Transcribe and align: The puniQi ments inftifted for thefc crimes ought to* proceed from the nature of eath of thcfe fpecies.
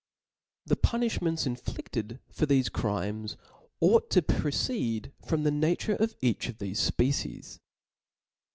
The 0.65 0.75
puniQi 0.77 1.21
ments 1.21 1.45
inftifted 1.45 2.17
for 2.31 2.47
thefc 2.47 2.71
crimes 2.71 3.37
ought 3.79 4.09
to* 4.09 4.23
proceed 4.23 5.11
from 5.23 5.43
the 5.43 5.51
nature 5.51 5.93
of 5.93 6.15
eath 6.23 6.49
of 6.49 6.57
thcfe 6.57 6.91
fpecies. 6.93 7.59